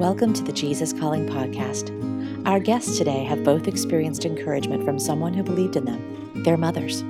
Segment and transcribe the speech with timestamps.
[0.00, 1.90] Welcome to the Jesus Calling podcast.
[2.46, 7.02] Our guests today have both experienced encouragement from someone who believed in them, their mothers.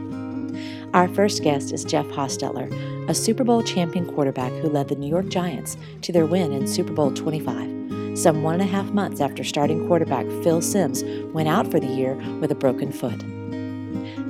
[0.92, 2.68] Our first guest is Jeff Hostetler,
[3.08, 6.66] a Super Bowl champion quarterback who led the New York Giants to their win in
[6.66, 11.48] Super Bowl 25, some one and a half months after starting quarterback Phil Simms went
[11.48, 13.22] out for the year with a broken foot.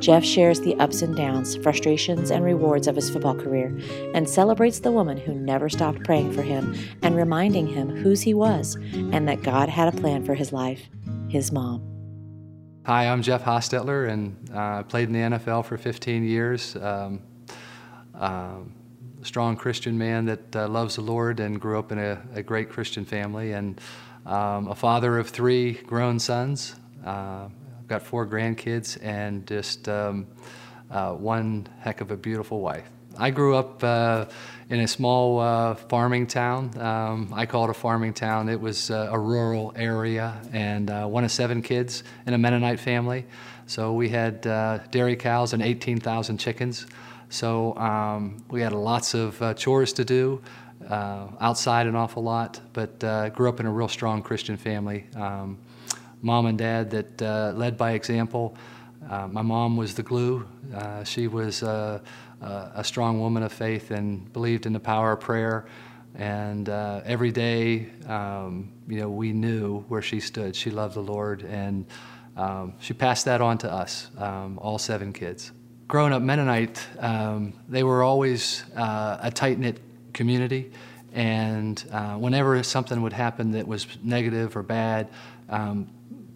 [0.00, 3.78] Jeff shares the ups and downs, frustrations, and rewards of his football career
[4.14, 8.32] and celebrates the woman who never stopped praying for him and reminding him whose he
[8.32, 10.88] was and that God had a plan for his life
[11.28, 11.82] his mom.
[12.86, 16.74] Hi, I'm Jeff Hostetler, and I uh, played in the NFL for 15 years.
[16.76, 17.22] Um,
[18.14, 18.72] um,
[19.22, 22.70] strong Christian man that uh, loves the Lord and grew up in a, a great
[22.70, 23.80] Christian family, and
[24.24, 26.74] um, a father of three grown sons.
[27.90, 30.28] Got four grandkids, and just um,
[30.92, 32.88] uh, one heck of a beautiful wife.
[33.18, 34.26] I grew up uh,
[34.68, 36.70] in a small uh, farming town.
[36.80, 38.48] Um, I call it a farming town.
[38.48, 42.78] It was uh, a rural area, and uh, one of seven kids in a Mennonite
[42.78, 43.26] family.
[43.66, 46.86] So we had uh, dairy cows and 18,000 chickens.
[47.28, 50.40] So um, we had lots of uh, chores to do.
[50.88, 53.00] outside an awful lot, but
[53.34, 55.06] grew up in a real strong Christian family.
[55.16, 55.58] Um,
[56.22, 58.56] mom and dad that led by example.
[59.08, 60.46] my mom was the glue.
[61.04, 61.62] she was
[62.42, 65.66] uh, a strong woman of faith and believed in the power of prayer.
[66.14, 70.56] And uh, every day, um, you know, we knew where she stood.
[70.56, 71.86] She loved the Lord, and
[72.36, 75.52] um, she passed that on to us, um, all seven kids.
[75.86, 79.80] Growing up Mennonite, um, they were always uh, a tight knit
[80.12, 80.72] community,
[81.12, 85.08] and uh, whenever something would happen that was negative or bad,
[85.48, 85.88] um,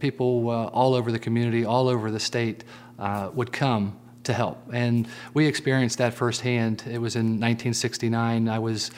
[0.04, 2.62] people uh, all over the community, all over the state,
[2.98, 4.58] uh, would come to help.
[4.70, 6.82] And we experienced that firsthand.
[6.86, 8.46] It was in 1969.
[8.46, 8.90] I was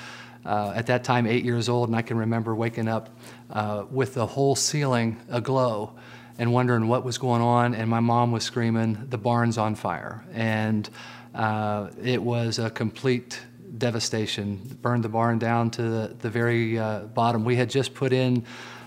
[0.45, 3.17] uh, at that time eight years old, and I can remember waking up
[3.51, 5.93] uh, with the whole ceiling aglow
[6.41, 7.77] and wondering what was going on.
[7.77, 10.91] And my mom was screaming, "The barn's on fire!" And
[11.37, 13.41] uh, it was a complete
[13.79, 14.77] devastation.
[14.83, 17.45] Burned the barn down to the, the very uh, bottom.
[17.45, 18.45] We had just put in.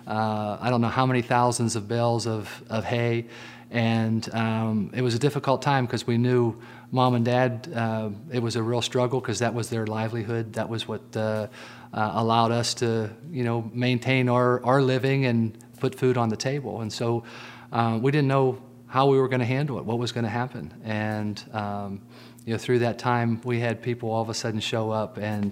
[0.09, 3.28] Uh, I don't know how many thousands of bales of, of hay,
[3.72, 6.59] and um, it was a difficult time because we knew
[6.92, 10.53] mom and dad, uh, it was a real struggle because that was their livelihood.
[10.53, 11.48] That was what uh,
[11.94, 16.38] uh, allowed us to, you know, maintain our, our living and put food on the
[16.38, 16.81] table.
[16.81, 17.24] And so
[17.72, 20.30] uh, we didn't know how we were going to handle it, what was going to
[20.31, 20.74] happen.
[20.84, 22.02] And, um,
[22.46, 25.52] you know, through that time, we had people all of a sudden show up and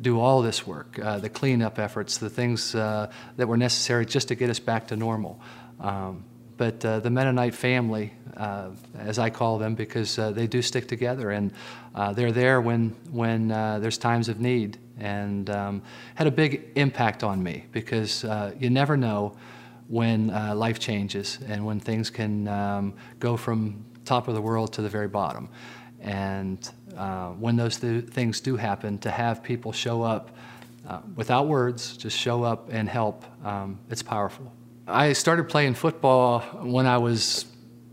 [0.00, 4.28] do all this work, uh, the cleanup efforts, the things uh, that were necessary just
[4.28, 5.40] to get us back to normal.
[5.80, 6.24] Um,
[6.56, 10.86] but uh, the Mennonite family, uh, as I call them, because uh, they do stick
[10.86, 11.52] together and
[12.14, 14.78] they're there when, when there's times of need.
[14.98, 15.82] And um,
[16.14, 18.24] had a big impact on me because
[18.58, 19.36] you never know
[19.88, 24.82] when life changes and when things can um, go from top of the world to
[24.82, 25.48] the very bottom.
[26.00, 26.70] And
[27.38, 30.30] when those th- things do happen, to have people show up
[31.16, 34.52] without words, just show up and help, um, it's powerful.
[34.86, 37.46] I started playing football when I was,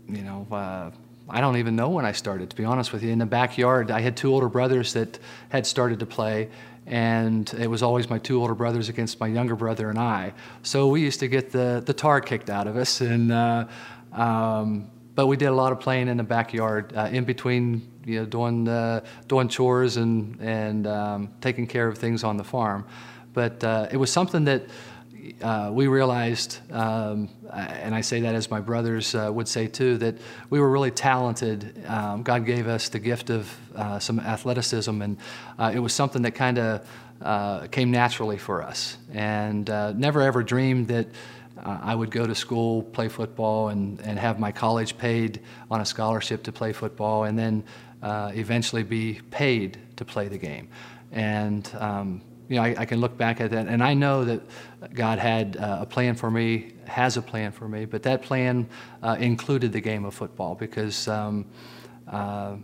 [0.08, 0.90] you know, uh,
[1.28, 3.10] I don't even know when I started, to be honest with you.
[3.10, 6.50] In the backyard, I had two older brothers that had started to play,
[6.86, 10.34] and it was always my two older brothers against my younger brother and I.
[10.62, 13.66] So we used to get the, the tar kicked out of us, and uh,
[14.12, 18.20] um, but we did a lot of playing in the backyard, uh, in between, you
[18.20, 18.64] know, doing
[19.28, 22.86] doing chores and and um, taking care of things on the farm.
[23.34, 24.62] But uh, it was something that
[25.40, 29.96] uh, we realized, um, and I say that as my brothers uh, would say too,
[29.98, 30.16] that
[30.50, 31.84] we were really talented.
[31.86, 35.16] Um, God gave us the gift of uh, some athleticism, and
[35.72, 38.96] it was something that kind of came naturally for us.
[39.12, 41.06] And never ever dreamed that
[41.62, 45.40] I would go to school, play football, and, and have my college paid
[45.70, 47.64] on a scholarship to play football, and then
[48.02, 50.68] eventually be paid to play the game.
[51.12, 54.42] And um, you know, I, I, can look back at that, and I know that
[54.92, 58.68] God had uh, a plan for me, has a plan for me, but that plan
[59.02, 61.46] uh, included the game of football because um,
[62.08, 62.56] uh,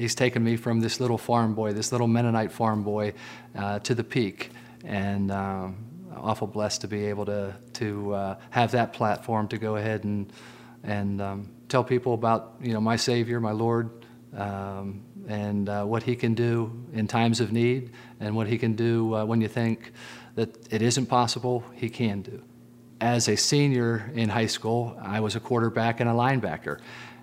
[0.00, 3.12] He's taken me from this little farm boy, this little Mennonite farm boy,
[3.54, 4.48] uh, to the peak,
[4.82, 5.76] and um,
[6.16, 10.32] awful blessed to be able to to uh, have that platform to go ahead and
[10.82, 13.90] and um, tell people about you know my Savior, my Lord.
[14.36, 17.90] Um, and uh, what he can do in times of need,
[18.20, 19.92] and what he can do uh, when you think
[20.36, 22.42] that it isn't possible, he can do.
[23.00, 26.78] As a senior in high school, I was a quarterback and a linebacker.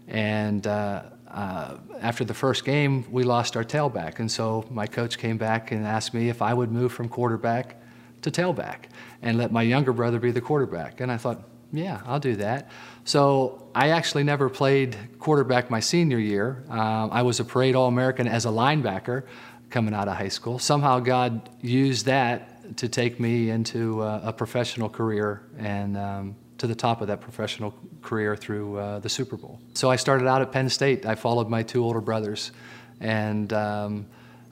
[0.08, 4.20] And uh, uh after the first game, we lost our tailback.
[4.20, 7.78] And so my coach came back and asked me if I would move from quarterback
[8.22, 8.86] to tailback
[9.22, 11.02] and let my younger brother be the quarterback.
[11.02, 12.70] And I thought, yeah, I'll do that.
[13.04, 16.64] So I actually never played quarterback my senior year.
[16.70, 19.24] Um, I was a parade All American as a linebacker
[19.70, 20.60] coming out of high school.
[20.60, 26.68] Somehow God used that to take me into uh, a professional career and um, to
[26.68, 29.60] the top of that professional career through uh, the Super Bowl.
[29.74, 31.06] So I started out at Penn State.
[31.06, 32.52] I followed my two older brothers
[33.00, 34.06] and um,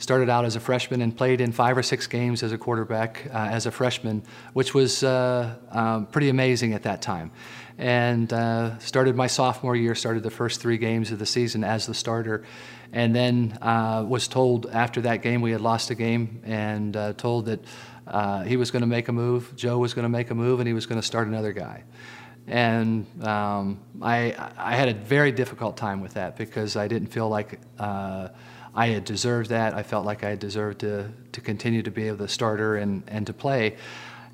[0.06, 3.26] started out as a freshman and played in five or six games as a quarterback
[3.34, 4.22] uh, as a freshman,
[4.54, 7.32] which was uh, um, pretty amazing at that time.
[7.80, 11.88] And uh, started my sophomore year, started the first three games of the season as
[11.88, 12.44] the starter,
[12.94, 17.14] and then uh, was told after that game we had lost a game and uh,
[17.14, 17.66] told that
[18.06, 20.60] uh, he was going to make a move, Joe was going to make a move,
[20.60, 21.84] and he was going to start another guy.
[22.46, 27.28] And um, I, I had a very difficult time with that because I didn't feel
[27.28, 28.28] like uh,
[28.76, 29.74] I had deserved that.
[29.74, 33.26] I felt like I had deserved to, to continue to be the starter and, and
[33.28, 33.78] to play.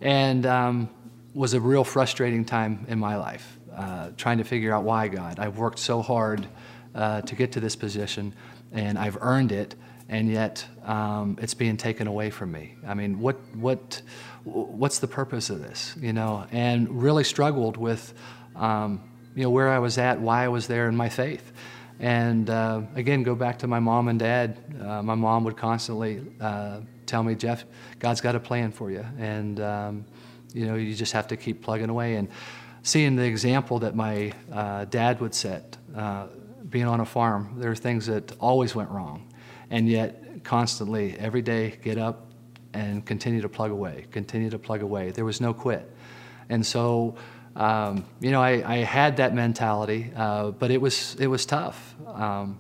[0.02, 0.90] And um,
[1.34, 5.40] was a real frustrating time in my life, uh, trying to figure out why God.
[5.40, 6.48] I've worked so hard
[6.96, 8.34] uh, to get to this position,
[8.72, 9.76] and I've earned it,
[10.10, 12.76] and yet um, it's being taken away from me.
[12.86, 14.02] I mean, what, what,
[14.44, 15.96] what's the purpose of this?
[16.00, 18.14] You know, and really struggled with,
[18.56, 19.04] um,
[19.36, 21.54] you know, where I was at, why I was there, and my faith.
[22.02, 24.58] And uh, again, go back to my mom and dad.
[24.84, 27.64] Uh, my mom would constantly uh, tell me, Jeff,
[28.00, 30.06] God's got a plan for you, and um,
[30.52, 32.16] you know, you just have to keep plugging away.
[32.16, 32.28] And
[32.82, 36.26] seeing the example that my uh, dad would set, uh,
[36.72, 39.32] being on a farm, there are things that always went wrong,
[39.70, 42.32] and yet constantly, every day, get up
[42.74, 45.12] and continue to plug away, continue to plug away.
[45.12, 45.88] There was no quit,
[46.50, 47.16] and so
[47.56, 51.96] um, you know, I, I, had that mentality, uh, but it was it was tough,
[52.08, 52.58] um,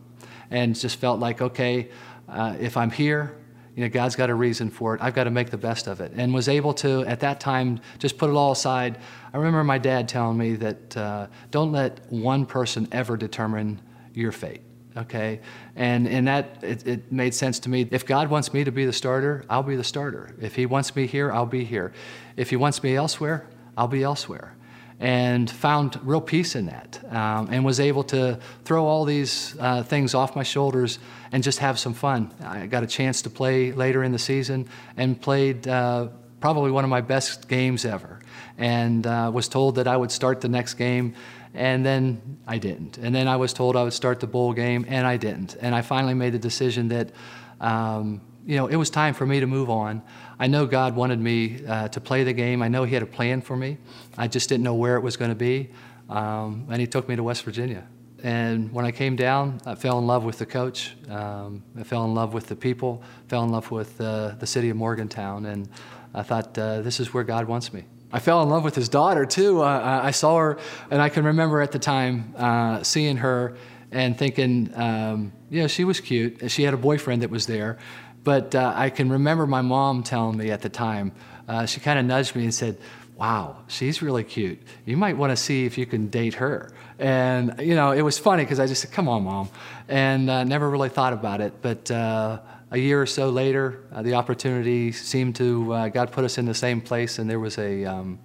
[0.50, 1.90] and just felt like okay,
[2.28, 3.38] uh, if I'm here,
[3.76, 5.02] you know, God's got a reason for it.
[5.02, 7.80] I've got to make the best of it, and was able to at that time
[8.00, 8.98] just put it all aside.
[9.34, 13.80] I remember my dad telling me that uh, don't let one person ever determine
[14.14, 14.62] your fate.
[14.98, 15.40] Okay,
[15.78, 17.88] and in that it, it made sense to me.
[17.92, 20.36] If God wants me to be the starter, I'll be the starter.
[20.42, 21.94] If He wants me here, I'll be here.
[22.36, 23.48] If He wants me elsewhere,
[23.78, 24.54] I'll be elsewhere
[25.01, 29.81] and found real peace in that um, and was able to throw all these uh,
[29.81, 31.00] things off my shoulders
[31.31, 32.31] and just have some fun.
[32.45, 36.09] I got a chance to play later in the season and played uh,
[36.39, 38.19] probably one of my best games ever
[38.59, 41.15] and uh, was told that I would start the next game
[41.56, 43.00] and then I didn't.
[43.00, 45.57] And then I was told I would start the bowl game and I didn't.
[45.59, 47.12] And I finally made the decision that
[47.59, 50.02] um, you know, it was time for me to move on.
[50.40, 52.62] I know God wanted me uh, to play the game.
[52.62, 53.78] I know He had a plan for me.
[54.18, 55.70] I just didn't know where it was going to be.
[56.10, 57.88] Um, and He took me to West Virginia.
[58.24, 60.96] And when I came down, I fell in love with the coach.
[61.10, 64.70] Um, I fell in love with the people, fell in love with uh, the city
[64.70, 65.48] of Morgantown.
[65.48, 65.68] And
[66.14, 67.86] I thought, uh, this is where God wants me.
[68.14, 69.62] I fell in love with his daughter, too.
[69.62, 70.60] Uh, I saw her,
[70.92, 73.56] and I can remember at the time uh, seeing her
[73.92, 76.52] and thinking, um, you know, she was cute.
[76.52, 77.80] She had a boyfriend that was there.
[78.23, 81.12] But uh, I can remember my mom telling me at the time,
[81.47, 82.77] uh, she kind of nudged me and said,
[83.18, 84.59] Wow, she's really cute.
[84.83, 86.71] You might want to see if you can date her.
[86.97, 89.50] And, you know, it was funny because I just said, Come on, mom.
[89.88, 91.53] And uh, never really thought about it.
[91.62, 92.39] But uh,
[92.71, 96.45] a year or so later, uh, the opportunity seemed to, uh, God put us in
[96.45, 98.19] the same place, and there was a, um,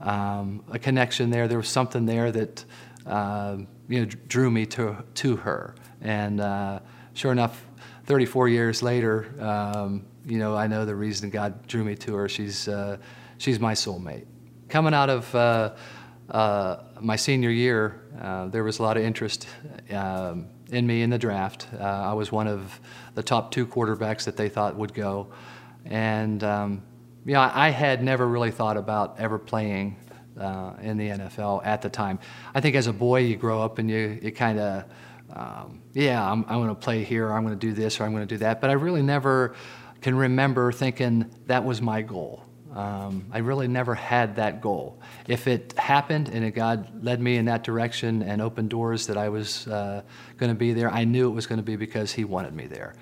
[0.00, 1.48] um, a connection there.
[1.48, 2.64] There was something there that,
[3.06, 5.74] you know, drew me to, to her.
[6.00, 6.80] And
[7.14, 7.64] sure enough,
[8.08, 12.26] 34 years later, um, you know, I know the reason God drew me to her.
[12.26, 12.96] She's, uh,
[13.36, 14.24] she's my soulmate.
[14.70, 15.74] Coming out of uh,
[16.30, 19.46] uh, my senior year, uh, there was a lot of interest
[19.90, 21.68] um, in me in the draft.
[21.78, 22.80] Uh, I was one of
[23.14, 25.30] the top two quarterbacks that they thought would go.
[25.84, 26.82] And, um,
[27.26, 29.98] you know, I had never really thought about ever playing
[30.40, 32.20] uh, in the NFL at the time.
[32.54, 34.84] I think as a boy, you grow up and you, you kind of,
[35.32, 38.04] um, yeah, I'm, I'm going to play here, or I'm going to do this, or
[38.04, 38.60] I'm going to do that.
[38.60, 39.54] But I really never
[40.00, 42.44] can remember thinking that was my goal.
[42.74, 45.00] Um, I really never had that goal.
[45.26, 49.30] If it happened and God led me in that direction and opened doors that I
[49.30, 50.02] was uh,
[50.36, 52.66] going to be there, I knew it was going to be because He wanted me
[52.66, 52.94] there.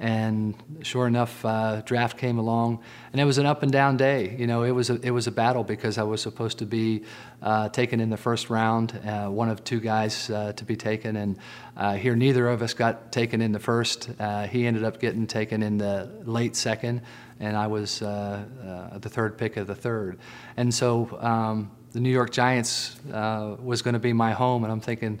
[0.00, 2.80] And sure enough, uh, draft came along,
[3.12, 4.34] and it was an up and down day.
[4.36, 7.04] You know, it was a, it was a battle because I was supposed to be
[7.40, 11.14] uh, taken in the first round, uh, one of two guys uh, to be taken,
[11.16, 11.38] and
[11.76, 14.10] uh, here neither of us got taken in the first.
[14.18, 17.00] Uh, he ended up getting taken in the late second,
[17.38, 20.18] and I was the third pick of the third.
[20.56, 24.80] And so um, the New York Giants was going to be my home, and I'm
[24.80, 25.20] thinking,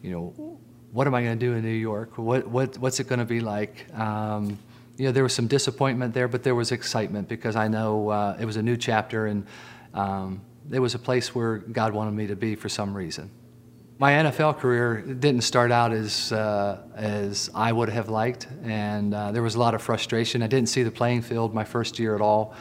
[0.00, 0.58] you know
[0.92, 2.18] what am I going to do in New York?
[2.18, 3.86] What, what, what's it going to be like?
[3.98, 4.58] Um,
[4.98, 8.36] you know, there was some disappointment there, but there was excitement because I know uh,
[8.38, 9.46] it was a new chapter and
[9.94, 13.30] um, it was a place where God wanted me to be for some reason.
[13.98, 19.32] My NFL career didn't start out as, uh, as I would have liked, and uh,
[19.32, 20.42] there was a lot of frustration.
[20.42, 22.54] I didn't see the playing field my first year at all.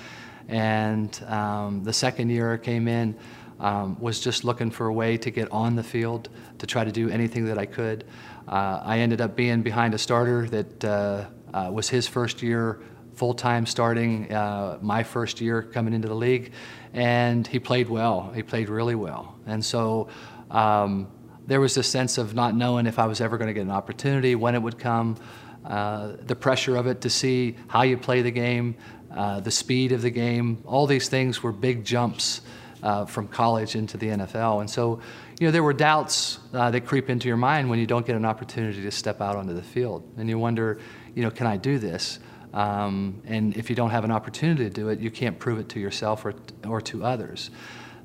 [0.48, 3.16] And um, the second year I came in,
[3.62, 6.92] um, was just looking for a way to get on the field to try to
[6.92, 8.04] do anything that I could.
[8.48, 12.82] Uh, I ended up being behind a starter that uh, uh, was his first year
[13.14, 16.54] full time starting, uh, my first year coming into the league,
[16.94, 18.32] and he played well.
[18.34, 19.36] He played really well.
[19.46, 20.08] And so
[20.50, 21.08] um,
[21.46, 23.72] there was this sense of not knowing if I was ever going to get an
[23.72, 25.18] opportunity, when it would come.
[25.64, 28.76] Uh, the pressure of it to see how you play the game,
[29.16, 32.42] uh, the speed of the game, all these things were big jumps
[32.84, 34.62] uh, from college into the NFL.
[34.62, 35.00] And so,
[35.40, 38.16] you know, there were doubts uh, that creep into your mind when you don't get
[38.16, 40.04] an opportunity to step out onto the field.
[40.18, 40.80] And you wonder,
[41.16, 42.20] you know, can I do this?
[42.54, 45.70] Um, and if you don't have an opportunity to do it, you can't prove it
[45.70, 46.34] to yourself or,
[46.68, 47.50] or to others.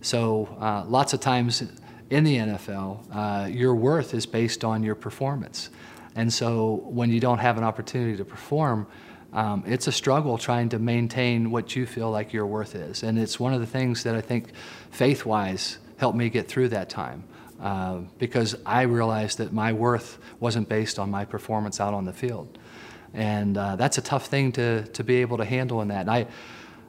[0.03, 1.65] So, uh, lots of times
[2.11, 5.71] in the NFL, uh, your worth is based on your performance.
[6.15, 8.87] And so, when you don't have an opportunity to perform,
[9.33, 13.03] um, it's a struggle trying to maintain what you feel like your worth is.
[13.03, 14.53] And it's one of the things that I think
[14.91, 17.25] faith wise helped me get through that time.
[17.61, 22.13] Uh, because I realized that my worth wasn't based on my performance out on the
[22.13, 22.59] field.
[23.15, 26.03] And uh, that's a tough thing to, to be able to handle in that.
[26.03, 26.27] And I,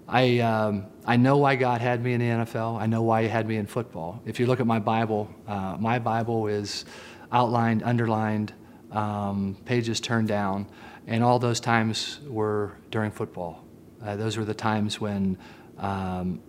[0.09, 2.79] I, um, I know why God had me in the NFL.
[2.79, 4.21] I know why He had me in football.
[4.25, 6.83] If you look at my Bible, uh, my Bible is
[7.31, 8.53] outlined, underlined,
[8.91, 10.67] um, pages turned down.
[11.07, 13.63] And all those times were during football.
[14.03, 15.37] Uh, those were the times when,
[15.79, 16.41] um,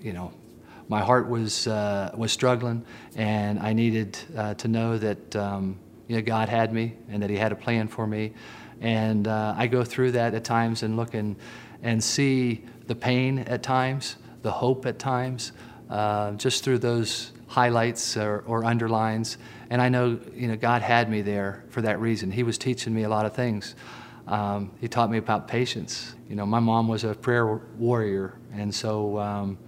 [0.00, 0.32] you know,
[0.88, 2.84] my heart was uh, was struggling,
[3.16, 5.78] and I needed uh, to know that um,
[6.08, 8.32] you know God had me and that He had a plan for me.
[8.80, 11.36] And uh, I go through that at times and look and
[11.82, 15.52] and see the pain at times, the hope at times,
[15.88, 19.38] uh, just through those highlights or, or underlines.
[19.70, 22.30] And I know you know God had me there for that reason.
[22.30, 23.74] He was teaching me a lot of things.
[24.26, 26.14] Um, he taught me about patience.
[26.28, 27.46] You know, my mom was a prayer
[27.78, 29.58] warrior, and so, um,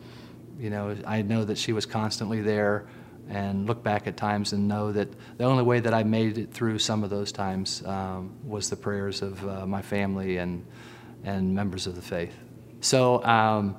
[0.59, 2.87] you know, I know that she was constantly there
[3.29, 6.53] and look back at times and know that the only way that I made it
[6.53, 10.65] through some of those times um, was the prayers of uh, my family and,
[11.25, 12.35] and members of the faith.
[12.81, 13.77] So, um,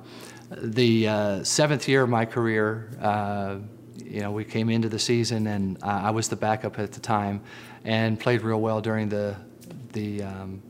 [0.50, 3.56] the uh, seventh year of my career, uh,
[4.04, 7.42] you know, we came into the season and I was the backup at the time
[7.84, 9.36] and played real well during the,
[9.92, 10.62] the um,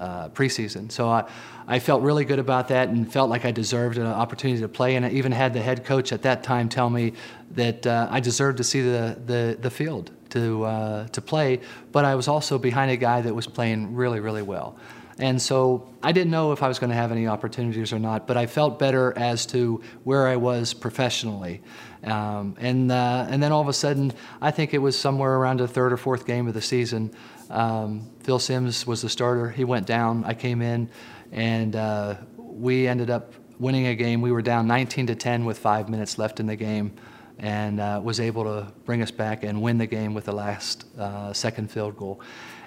[0.00, 0.90] uh, preseason.
[0.90, 1.24] So I,
[1.68, 4.96] I felt really good about that and felt like I deserved an opportunity to play.
[4.96, 7.12] And I even had the head coach at that time tell me
[7.52, 11.60] that uh, I deserved to see the, the, the field to, uh, to play.
[11.92, 14.78] But I was also behind a guy that was playing really, really well.
[15.18, 18.26] And so I didn't know if I was going to have any opportunities or not,
[18.26, 21.60] but I felt better as to where I was professionally.
[22.04, 25.60] Um, and, uh, and then all of a sudden, I think it was somewhere around
[25.60, 27.12] the third or fourth game of the season.
[27.50, 29.50] Um, Phil Simms was the starter.
[29.50, 30.22] He went down.
[30.22, 30.88] I came in,
[31.32, 34.20] and uh, we ended up winning a game.
[34.20, 36.92] We were down 19 to 10 with five minutes left in the game,
[37.40, 40.84] and uh, was able to bring us back and win the game with the last
[40.96, 42.20] uh, second field goal.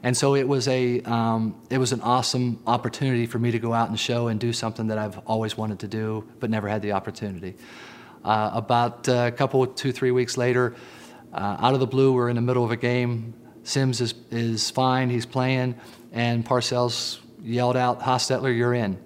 [0.03, 3.72] And so it was a um, it was an awesome opportunity for me to go
[3.72, 6.82] out and show and do something that I've always wanted to do, but never had
[6.82, 7.55] the opportunity.
[8.25, 10.75] Uh, about a couple, two, three weeks later,
[11.32, 13.34] uh, out of the blue, we're in the middle of a game.
[13.63, 15.75] Simms is, is fine, he's playing,
[16.12, 19.00] and Parcells yelled out, Hostetler, you're in.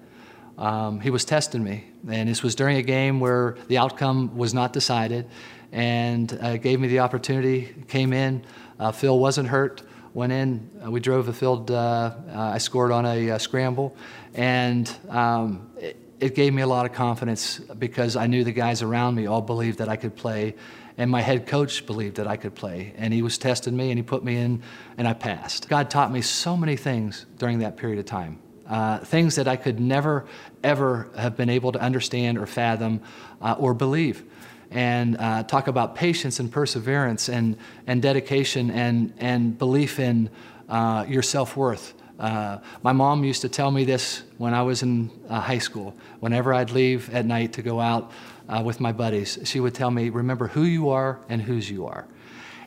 [0.56, 4.52] Um, he was testing me, and this was during a game where the outcome was
[4.52, 5.28] not decided,
[5.70, 8.44] and uh, gave me the opportunity, came in.
[8.80, 9.82] Uh, Phil wasn't hurt,
[10.14, 13.96] went in, uh, we drove the field, uh, uh, I scored on a uh, scramble,
[14.34, 18.82] and um, it, it gave me a lot of confidence because I knew the guys
[18.82, 20.56] around me all believed that I could play
[20.98, 22.92] and my head coach believed that I could play.
[22.98, 24.62] And he was testing me, and he put me in,
[24.98, 25.68] and I passed.
[25.68, 28.40] God taught me so many things during that period of time.
[28.68, 30.26] Uh, things that I could never,
[30.62, 33.00] ever have been able to understand or fathom
[33.40, 34.24] uh, or believe.
[34.70, 40.28] And uh, talk about patience and perseverance and, and dedication and, and belief in
[40.68, 41.94] uh, your self worth.
[42.18, 45.94] Uh, my mom used to tell me this when I was in uh, high school.
[46.20, 48.10] Whenever I'd leave at night to go out
[48.48, 51.86] uh, with my buddies, she would tell me, Remember who you are and whose you
[51.86, 52.06] are.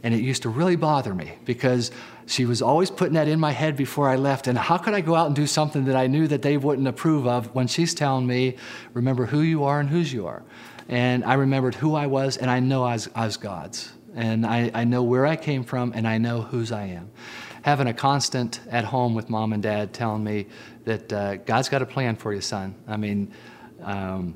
[0.03, 1.91] And it used to really bother me because
[2.25, 4.47] she was always putting that in my head before I left.
[4.47, 6.87] And how could I go out and do something that I knew that they wouldn't
[6.87, 8.55] approve of when she's telling me,
[8.93, 10.43] Remember who you are and whose you are?
[10.87, 13.91] And I remembered who I was, and I know I was, I was God's.
[14.13, 17.11] And I, I know where I came from, and I know whose I am.
[17.61, 20.47] Having a constant at home with mom and dad telling me
[20.85, 22.75] that uh, God's got a plan for you, son.
[22.87, 23.31] I mean,
[23.83, 24.35] um,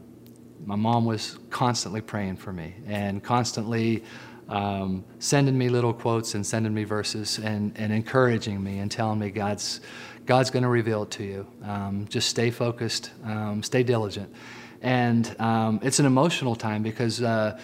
[0.64, 4.04] my mom was constantly praying for me and constantly
[4.48, 9.18] um, sending me little quotes and sending me verses and, and encouraging me and telling
[9.18, 9.82] me God's,
[10.26, 11.48] God's going to reveal it to you.
[11.64, 14.34] Um, just stay focused, um, stay diligent.
[14.82, 17.60] And um, it's an emotional time because uh,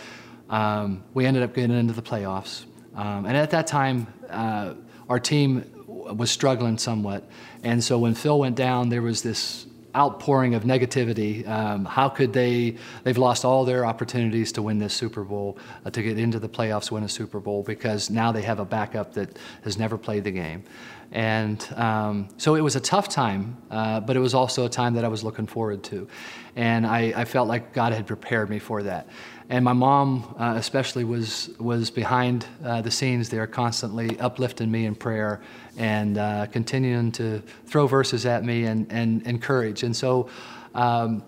[0.49, 2.65] um, we ended up getting into the playoffs.
[2.95, 4.73] And at that time, uh,
[5.11, 7.29] our team was struggling somewhat.
[7.63, 11.45] And so when Phil went down, there was this outpouring of negativity.
[11.45, 12.77] Um, how could they?
[13.03, 16.47] They've lost all their opportunities to win this Super Bowl, uh, to get into the
[16.47, 20.23] playoffs, win a Super Bowl, because now they have a backup that has never played
[20.23, 20.63] the game.
[21.11, 24.93] And um, so it was a tough time, uh, but it was also a time
[24.93, 26.07] that I was looking forward to.
[26.55, 29.07] And I, I felt like God had prepared me for that.
[29.49, 34.85] And my mom, uh, especially, was, was behind uh, the scenes there, constantly uplifting me
[34.85, 35.41] in prayer
[35.77, 39.83] and uh, continuing to throw verses at me and, and encourage.
[39.83, 40.29] And so,
[40.73, 41.23] um,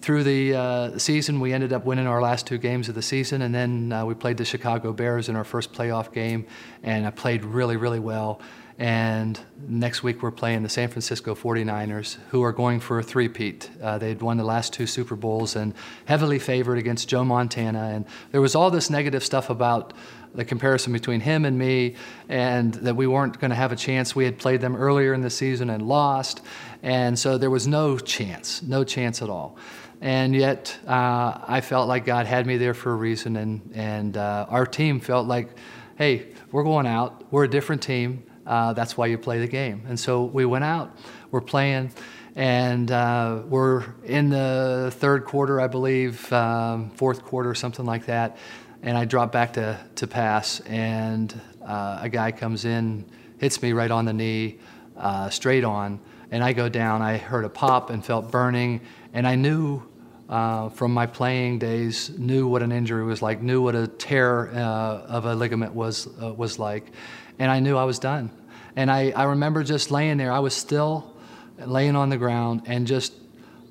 [0.00, 3.42] through the uh, season, we ended up winning our last two games of the season,
[3.42, 6.44] and then uh, we played the Chicago Bears in our first playoff game,
[6.82, 8.40] and I played really, really well.
[8.78, 9.38] And
[9.68, 13.70] next week we're playing the San Francisco 49ers, who are going for a three-peat.
[13.82, 15.74] Uh, they'd won the last two Super Bowls and
[16.06, 17.90] heavily favored against Joe Montana.
[17.94, 19.92] And there was all this negative stuff about
[20.34, 21.94] the comparison between him and me,
[22.28, 24.16] and that we weren't going to have a chance.
[24.16, 26.40] We had played them earlier in the season and lost,
[26.82, 29.56] and so there was no chance, no chance at all.
[30.00, 34.16] And yet, uh, I felt like God had me there for a reason, and and
[34.16, 35.50] uh, our team felt like,
[35.96, 37.30] hey, we're going out.
[37.30, 38.24] We're a different team.
[38.46, 39.82] Uh, that's why you play the game.
[39.88, 40.96] And so we went out,
[41.30, 41.92] we're playing,
[42.34, 48.36] and uh, we're in the third quarter, I believe, um, fourth quarter, something like that.
[48.82, 53.04] And I drop back to, to pass, and uh, a guy comes in,
[53.38, 54.58] hits me right on the knee,
[54.96, 56.00] uh, straight on,
[56.32, 57.00] and I go down.
[57.00, 58.80] I heard a pop and felt burning,
[59.12, 59.82] and I knew
[60.28, 64.48] uh, from my playing days, knew what an injury was like, knew what a tear
[64.48, 66.90] uh, of a ligament was, uh, was like
[67.38, 68.30] and I knew I was done.
[68.76, 70.32] And I, I remember just laying there.
[70.32, 71.14] I was still
[71.58, 73.12] laying on the ground and just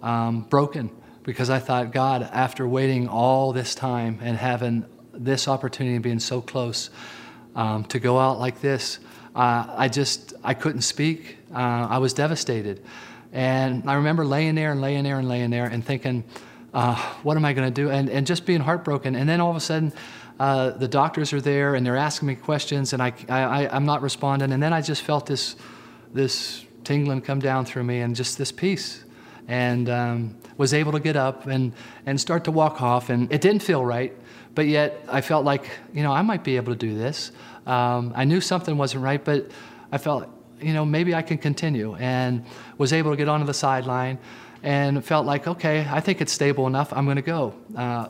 [0.02, 0.92] um, broken
[1.24, 6.20] because I thought, God, after waiting all this time and having this opportunity and being
[6.20, 6.90] so close
[7.56, 9.00] um, to go out like this,
[9.36, 11.38] uh, I just I couldn't speak.
[11.54, 12.84] Uh, I was devastated,
[13.32, 16.24] and I remember laying there and laying there and laying there and thinking,
[16.74, 17.90] uh, what am I going to do?
[17.90, 19.16] And and just being heartbroken.
[19.16, 19.94] And then all of a sudden,
[20.40, 24.02] uh, the doctors are there and they're asking me questions and I, I, I'm not
[24.02, 24.52] responding.
[24.52, 25.56] And then I just felt this,
[26.14, 29.04] this tingling come down through me and just this peace.
[29.48, 31.74] And um, was able to get up and,
[32.06, 33.10] and start to walk off.
[33.10, 34.16] And it didn't feel right,
[34.56, 37.32] but yet I felt like, you know, I might be able to do this.
[37.66, 39.52] Um, I knew something wasn't right, but
[39.92, 40.30] I felt,
[40.62, 41.96] you know, maybe I can continue.
[41.96, 42.46] And
[42.78, 44.20] was able to get onto the sideline
[44.64, 46.94] and felt like, okay, I think it's stable enough.
[46.94, 47.56] I'm going to go.
[47.76, 48.10] Uh,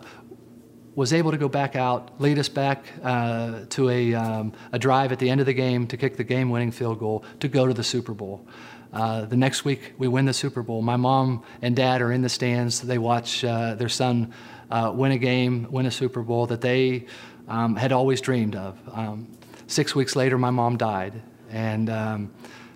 [0.96, 5.12] was able to go back out, lead us back uh, to a, um, a drive
[5.12, 7.66] at the end of the game to kick the game winning field goal to go
[7.66, 8.46] to the Super Bowl.
[8.92, 10.82] Uh, the next week, we win the Super Bowl.
[10.82, 12.82] My mom and dad are in the stands.
[12.82, 14.34] They watch uh, their son
[14.70, 17.06] uh, win a game, win a Super Bowl that they
[17.48, 18.78] um, had always dreamed of.
[18.92, 19.30] Um,
[19.68, 21.22] six weeks later, my mom died.
[21.50, 22.34] And um,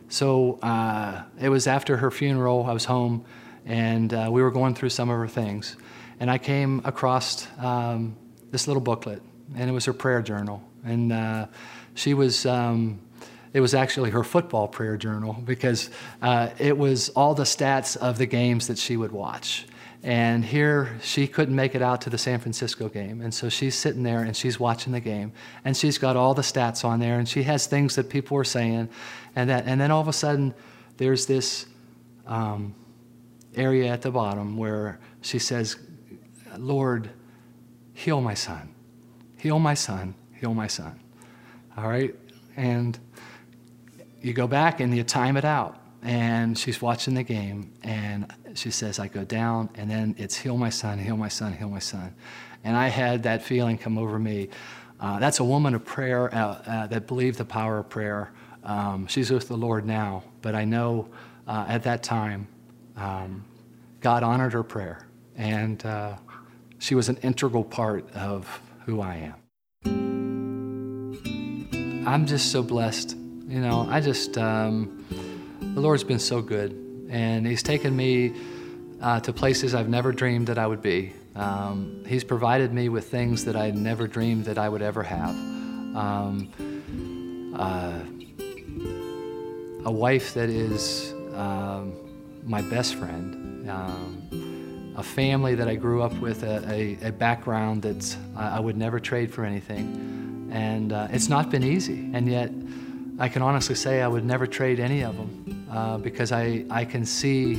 [0.08, 3.26] so uh, it was after her funeral, I was home,
[3.66, 5.76] and uh, we were going through some of her things
[6.20, 8.16] and I came across um,
[8.52, 9.22] this little booklet,
[9.56, 10.62] and it was her prayer journal.
[10.84, 11.48] And uh,
[11.94, 13.00] she was, um,
[13.54, 15.90] it was actually her football prayer journal because
[16.22, 19.66] uh, it was all the stats of the games that she would watch.
[20.04, 23.22] And here she couldn't make it out to the San Francisco game.
[23.22, 25.34] And so she's sitting there and she's watching the game.
[25.64, 28.44] And she's got all the stats on there and she has things that people are
[28.44, 28.90] saying.
[29.36, 30.54] And, that, and then all of a sudden,
[30.98, 31.66] there's this
[32.28, 32.76] um,
[33.56, 35.78] area at the bottom where she says,
[36.60, 37.10] Lord,
[37.94, 38.74] heal my son.
[39.38, 40.16] Heal my son.
[40.40, 41.00] Heal my son.
[41.78, 42.16] All right?
[42.56, 42.98] And
[44.22, 45.80] you go back and you time it out.
[46.02, 50.56] And she's watching the game, and she says, I go down, and then it's heal
[50.56, 52.14] my son, heal my son, heal my son.
[52.64, 54.50] And I had that feeling come over me.
[55.00, 58.32] Uh, that's a woman of prayer uh, uh, that believed the power of prayer.
[58.64, 61.10] Um, she's with the Lord now, but I know
[61.48, 62.48] uh, at that time,
[62.98, 63.44] um,
[64.00, 65.08] God honored her prayer.
[65.36, 66.18] And uh,
[66.86, 69.34] she was an integral part of who I am.
[72.08, 73.18] I'm just so blessed.
[73.48, 75.04] You know, I just, um,
[75.74, 76.74] the Lord's been so good,
[77.10, 78.36] and He's taken me
[79.02, 81.14] uh, to places I've never dreamed that I would be.
[81.36, 85.36] Um, he's provided me with things that I never dreamed that I would ever have.
[85.96, 86.52] Um,
[87.58, 88.00] uh,
[89.86, 91.94] a wife that is um,
[92.44, 94.55] my best friend, um,
[94.98, 99.00] a family that I grew up with, a, a, a background that I would never
[99.00, 100.50] trade for anything.
[100.52, 102.52] And uh, it's not been easy, and yet
[103.20, 106.86] I can honestly say I would never trade any of them uh, because I, I
[106.86, 107.56] can see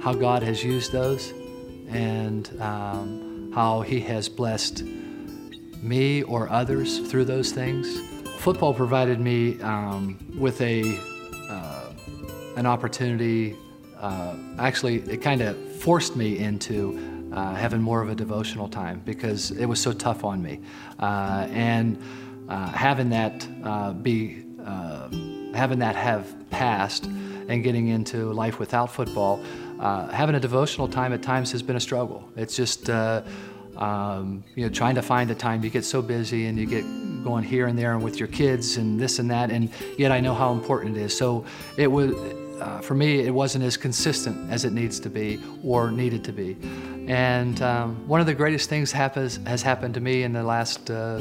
[0.00, 1.32] how God has used those
[1.88, 4.82] and um, how He has blessed
[5.82, 8.00] me or others through those things.
[8.38, 10.96] Football provided me um, with a
[11.48, 11.92] uh,
[12.56, 13.56] an opportunity.
[14.00, 19.02] Uh, actually, it kind of forced me into uh, having more of a devotional time
[19.04, 20.60] because it was so tough on me,
[21.00, 22.00] uh, and
[22.48, 24.44] uh, having that uh, be
[25.54, 29.42] having that have passed and getting into life without football,
[30.12, 32.28] having a devotional time at times has been a struggle.
[32.36, 32.88] It's just
[33.78, 35.62] um, you know, trying to find the time.
[35.64, 36.82] You get so busy and you get
[37.24, 40.20] going here and there and with your kids and this and that, and yet I
[40.20, 41.16] know how important it is.
[41.16, 41.44] So
[41.76, 42.12] it was,
[42.60, 46.32] uh, for me, it wasn't as consistent as it needs to be or needed to
[46.32, 46.56] be.
[47.08, 50.90] And um, one of the greatest things happens, has happened to me in the last,
[50.90, 51.18] uh,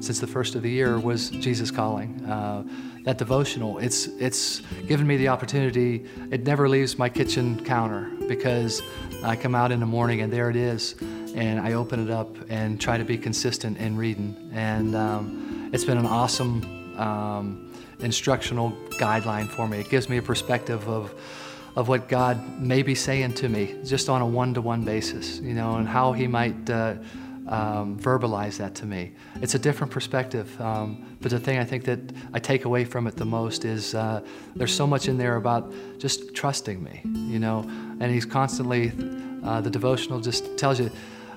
[0.00, 2.24] since the first of the year, was Jesus Calling.
[2.24, 2.64] Uh,
[3.04, 8.82] that devotional, it's, it's given me the opportunity, it never leaves my kitchen counter because
[9.22, 10.94] I come out in the morning and there it is
[11.34, 14.50] and I open it up and try to be consistent in reading.
[14.52, 17.67] And um, it's been an awesome um,
[18.00, 19.80] instructional guideline for me.
[19.80, 21.14] It gives me a perspective of
[21.76, 25.76] of what God may be saying to me, just on a one-to-one basis, you know,
[25.76, 26.68] and how He might.
[26.68, 26.94] Uh,
[27.48, 29.12] um, verbalize that to me.
[29.40, 30.60] It's a different perspective.
[30.60, 31.98] Um, but the thing I think that
[32.32, 34.22] I take away from it the most is uh,
[34.54, 37.60] there's so much in there about just trusting me, you know.
[38.00, 38.92] And he's constantly,
[39.42, 40.90] uh, the devotional just tells you,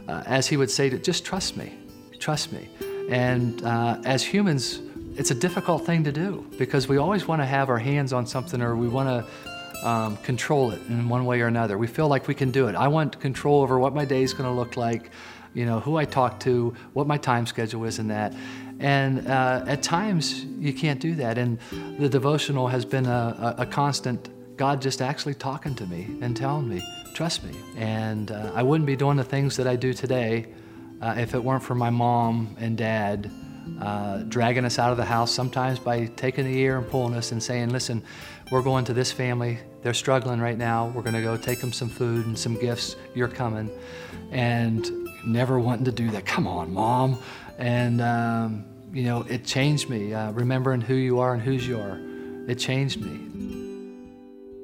[0.08, 1.74] uh, as he would say, to just trust me,
[2.20, 2.70] trust me.
[3.10, 4.82] And uh, as humans,
[5.16, 8.26] it's a difficult thing to do because we always want to have our hands on
[8.26, 11.78] something or we want to um, control it in one way or another.
[11.78, 12.76] We feel like we can do it.
[12.76, 15.10] I want control over what my day is going to look like,
[15.54, 18.34] you know, who I talk to, what my time schedule is, and that.
[18.80, 21.38] And uh, at times, you can't do that.
[21.38, 21.60] And
[22.00, 26.38] the devotional has been a, a, a constant God just actually talking to me and
[26.38, 26.82] telling me,
[27.14, 27.56] trust me.
[27.76, 30.48] And uh, I wouldn't be doing the things that I do today
[31.02, 33.32] uh, if it weren't for my mom and dad
[33.80, 37.32] uh, dragging us out of the house, sometimes by taking the ear and pulling us
[37.32, 38.04] and saying, listen,
[38.52, 39.60] we're going to this family.
[39.82, 40.88] They're struggling right now.
[40.88, 42.96] We're going to go take them some food and some gifts.
[43.16, 43.72] You're coming.
[44.32, 44.90] And
[45.26, 46.26] never wanting to do that.
[46.26, 47.18] Come on, mom.
[47.58, 50.14] And, um, you know, it changed me.
[50.14, 52.00] Uh, remembering who you are and whose you are,
[52.48, 53.28] it changed me.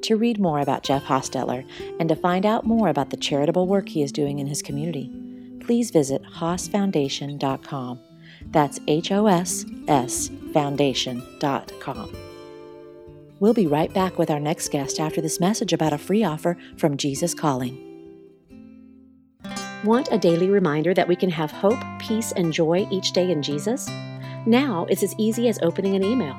[0.02, 1.66] To read more about Jeff Hostetler
[1.98, 5.10] and to find out more about the charitable work he is doing in his community,
[5.60, 8.00] please visit hossfoundation.com.
[8.50, 12.16] That's H O S S foundation.com.
[13.40, 16.56] We'll be right back with our next guest after this message about a free offer
[16.76, 17.84] from Jesus Calling.
[19.84, 23.42] Want a daily reminder that we can have hope, peace, and joy each day in
[23.42, 23.88] Jesus?
[24.44, 26.36] Now it's as easy as opening an email.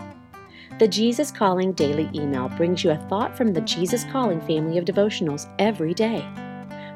[0.80, 4.86] The Jesus Calling Daily email brings you a thought from the Jesus Calling family of
[4.86, 6.26] devotionals every day.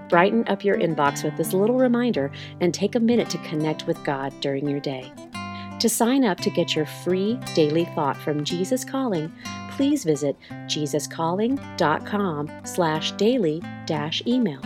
[0.10, 4.04] Brighten up your inbox with this little reminder and take a minute to connect with
[4.04, 5.12] God during your day.
[5.80, 9.32] To sign up to get your free daily thought from Jesus Calling,
[9.72, 10.38] please visit
[10.68, 14.62] jesuscalling.com slash daily dash email.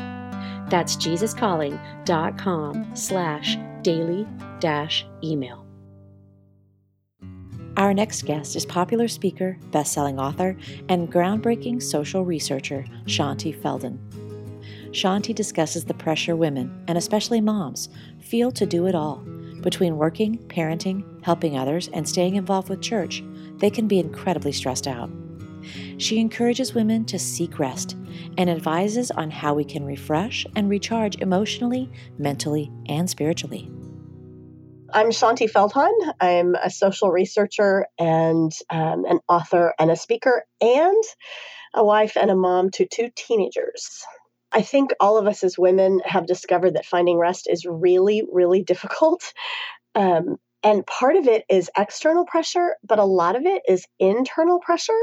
[0.69, 4.27] That's jesuscalling.com slash daily
[4.59, 5.67] dash email.
[7.77, 10.57] Our next guest is popular speaker, best-selling author,
[10.89, 13.99] and groundbreaking social researcher Shaunti Feldhahn.
[14.97, 17.87] Shaunti discusses the pressure women, and especially moms,
[18.19, 19.17] feel to do it all.
[19.61, 23.23] Between working, parenting, helping others, and staying involved with church,
[23.57, 25.11] they can be incredibly stressed out.
[25.99, 27.95] She encourages women to seek rest
[28.39, 33.69] and advises on how we can refresh and recharge emotionally, mentally, and spiritually.
[34.91, 35.93] I'm Shaunti Feldhahn.
[36.19, 41.03] I'm a social researcher and um, an author and a speaker and
[41.75, 44.03] a wife and a mom to two teenagers.
[44.57, 48.63] I think all of us as women have discovered that finding rest is really, really
[48.63, 49.21] difficult.
[49.93, 54.59] Um, and part of it is external pressure, but a lot of it is internal
[54.59, 54.97] pressure.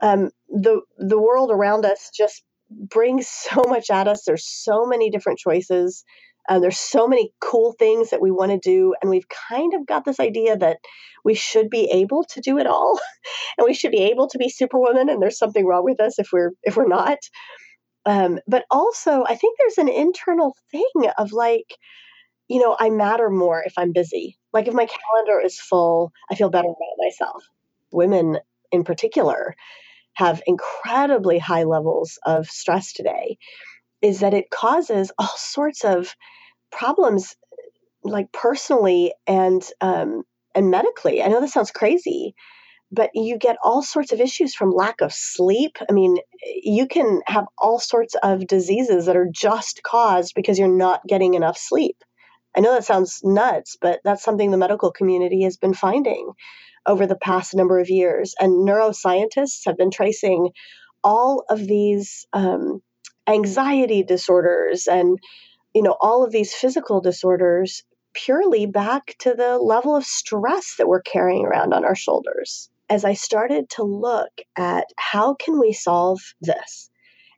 [0.00, 4.24] Um, the the world around us just brings so much at us.
[4.24, 6.04] There's so many different choices.
[6.48, 9.84] Uh, there's so many cool things that we want to do, and we've kind of
[9.84, 10.78] got this idea that
[11.24, 13.00] we should be able to do it all,
[13.58, 15.08] and we should be able to be superwoman.
[15.08, 17.18] And there's something wrong with us if we're if we're not.
[18.06, 21.76] Um, but also, I think there's an internal thing of like,
[22.48, 24.38] you know, I matter more if I'm busy.
[24.52, 27.42] Like if my calendar is full, I feel better about myself.
[27.92, 28.38] Women
[28.70, 29.56] in particular
[30.14, 33.36] have incredibly high levels of stress today
[34.02, 36.14] is that it causes all sorts of
[36.70, 37.34] problems
[38.02, 40.22] like personally and um,
[40.54, 42.34] and medically i know this sounds crazy
[42.92, 45.76] but you get all sorts of issues from lack of sleep.
[45.88, 46.16] I mean,
[46.62, 51.34] you can have all sorts of diseases that are just caused because you're not getting
[51.34, 51.96] enough sleep.
[52.56, 56.32] I know that sounds nuts, but that's something the medical community has been finding
[56.86, 58.34] over the past number of years.
[58.40, 60.50] And neuroscientists have been tracing
[61.02, 62.82] all of these um,
[63.26, 65.18] anxiety disorders and
[65.74, 67.82] you know all of these physical disorders
[68.14, 73.04] purely back to the level of stress that we're carrying around on our shoulders as
[73.04, 76.90] I started to look at how can we solve this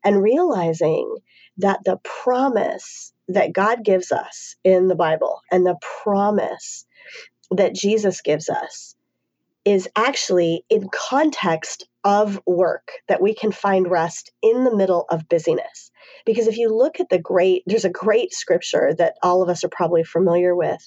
[0.05, 1.17] and realizing
[1.59, 6.87] that the promise that God gives us in the Bible and the promise
[7.51, 8.95] that Jesus gives us
[9.65, 15.29] is actually in context of work that we can find rest in the middle of
[15.29, 15.91] busyness.
[16.25, 19.65] Because if you look at the great, there's a great scripture that all of us
[19.65, 20.81] are probably familiar with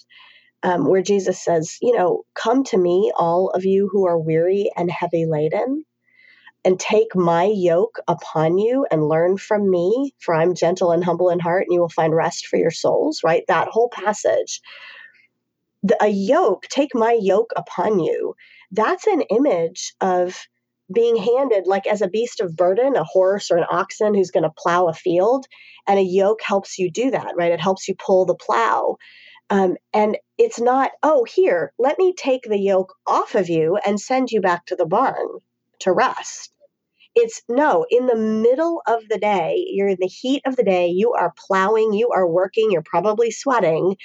[0.64, 4.72] um, where Jesus says, You know, come to me, all of you who are weary
[4.76, 5.84] and heavy laden,
[6.64, 11.30] and take my yoke upon you and learn from me, for I'm gentle and humble
[11.30, 13.44] in heart, and you will find rest for your souls, right?
[13.48, 14.62] That whole passage.
[15.84, 18.36] The, a yoke, take my yoke upon you.
[18.72, 20.40] That's an image of
[20.94, 24.44] being handed like as a beast of burden, a horse or an oxen who's going
[24.44, 25.46] to plow a field.
[25.88, 27.52] And a yoke helps you do that, right?
[27.52, 28.98] It helps you pull the plow.
[29.52, 34.00] Um, and it's not, oh, here, let me take the yoke off of you and
[34.00, 35.28] send you back to the barn
[35.82, 36.54] to rest.
[37.16, 40.88] It's no, in the middle of the day, you're in the heat of the day,
[40.88, 43.98] you are plowing, you are working, you're probably sweating.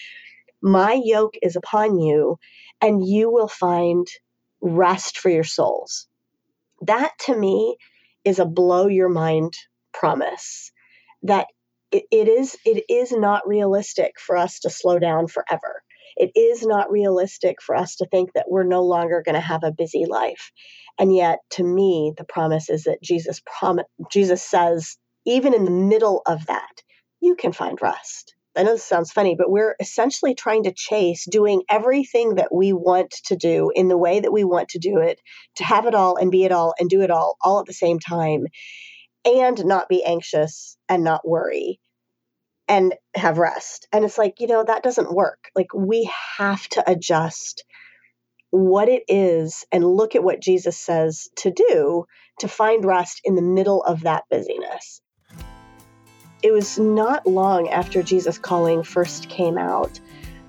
[0.61, 2.39] My yoke is upon you,
[2.81, 4.05] and you will find
[4.61, 6.09] rest for your souls.
[6.81, 7.77] That to me
[8.25, 9.55] is a blow your mind
[9.93, 10.73] promise
[11.23, 11.47] that
[11.97, 15.83] it, it is it is not realistic for us to slow down forever.
[16.17, 19.65] It is not realistic for us to think that we're no longer going to have
[19.65, 20.51] a busy life.
[20.99, 23.81] And yet to me the promise is that Jesus prom-
[24.11, 26.83] Jesus says even in the middle of that
[27.21, 28.35] you can find rest.
[28.57, 32.73] I know this sounds funny, but we're essentially trying to chase doing everything that we
[32.73, 35.21] want to do in the way that we want to do it,
[35.57, 37.75] to have it all and be it all and do it all all at the
[37.75, 38.47] same time
[39.25, 41.81] and not be anxious and not worry
[42.69, 43.89] and have rest.
[43.93, 45.51] And it's like, you know, that doesn't work.
[45.55, 47.65] Like, we have to adjust
[48.51, 52.07] what it is and look at what Jesus says to do
[52.41, 55.01] to find rest in the middle of that busyness.
[56.43, 59.99] It was not long after Jesus Calling first came out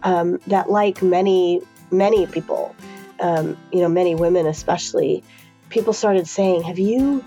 [0.04, 2.76] um, that, like many, many people,
[3.20, 5.24] um, you know, many women especially,
[5.70, 7.24] people started saying, "Have you,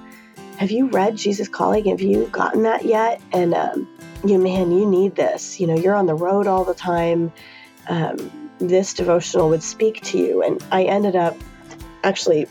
[0.59, 1.87] have you read Jesus Calling?
[1.87, 3.89] Have you gotten that yet?" And um,
[4.25, 5.61] you man, you need this.
[5.61, 7.33] You know, you're on the road all the time.
[7.89, 10.43] Um, this devotional would speak to you.
[10.43, 11.37] And I ended up,
[12.05, 12.47] actually,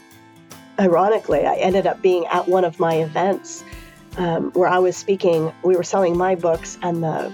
[0.79, 3.63] ironically, I ended up being at one of my events
[4.17, 5.53] um, where I was speaking.
[5.63, 7.31] We were selling my books, and the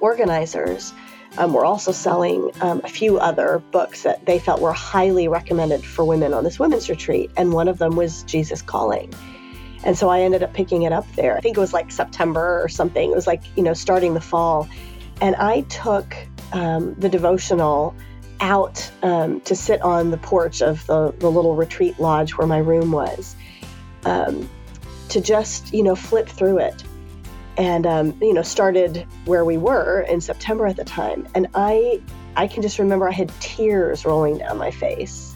[0.00, 0.92] organizers
[1.38, 5.84] um, were also selling um, a few other books that they felt were highly recommended
[5.84, 7.30] for women on this women's retreat.
[7.36, 9.14] And one of them was Jesus Calling.
[9.84, 11.36] And so I ended up picking it up there.
[11.36, 13.10] I think it was like September or something.
[13.10, 14.68] It was like, you know, starting the fall.
[15.20, 16.14] And I took
[16.52, 17.94] um, the devotional
[18.40, 22.58] out um, to sit on the porch of the, the little retreat lodge where my
[22.58, 23.36] room was
[24.04, 24.48] um,
[25.08, 26.82] to just, you know, flip through it.
[27.56, 31.28] And, um, you know, started where we were in September at the time.
[31.34, 32.00] And I,
[32.36, 35.34] I can just remember I had tears rolling down my face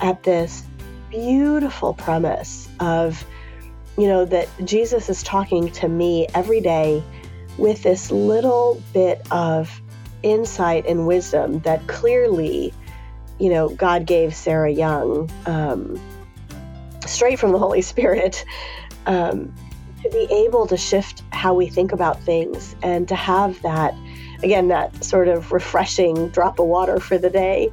[0.00, 0.62] at this
[1.10, 3.24] beautiful premise of
[3.98, 7.02] you know, that Jesus is talking to me every day
[7.58, 9.82] with this little bit of
[10.22, 12.72] insight and wisdom that clearly,
[13.40, 16.00] you know, God gave Sarah Young um,
[17.06, 18.44] straight from the Holy Spirit
[19.06, 19.52] um,
[20.04, 23.94] to be able to shift how we think about things and to have that,
[24.44, 27.72] again, that sort of refreshing drop of water for the day.